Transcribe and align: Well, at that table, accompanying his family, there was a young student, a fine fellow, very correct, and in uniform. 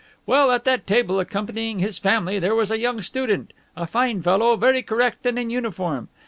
Well, 0.25 0.49
at 0.51 0.63
that 0.65 0.87
table, 0.87 1.19
accompanying 1.19 1.77
his 1.77 1.99
family, 1.99 2.39
there 2.39 2.55
was 2.55 2.71
a 2.71 2.79
young 2.79 3.01
student, 3.03 3.53
a 3.77 3.85
fine 3.85 4.19
fellow, 4.23 4.55
very 4.55 4.81
correct, 4.81 5.27
and 5.27 5.37
in 5.37 5.51
uniform. 5.51 6.07